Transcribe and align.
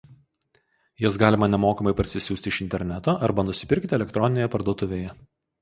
Jas 1.03 1.19
galima 1.23 1.49
nemokamai 1.51 1.93
parsisiųsti 2.01 2.53
iš 2.53 2.61
interneto 2.67 3.17
arba 3.29 3.47
nusipirkti 3.51 3.99
elektroninėje 4.01 4.53
parduotuvėje. 4.57 5.17